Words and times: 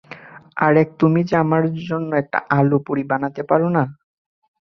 আর 0.57 0.73
এক 0.77 0.89
তুমি 0.99 1.21
যে 1.23 1.35
আমার 1.37 1.63
জন্য 1.83 2.09
একটা 2.15 2.39
আলু 2.57 2.77
পুরি 2.85 3.03
বানাতে 3.11 3.41
পারো 3.43 3.67
না। 3.69 3.83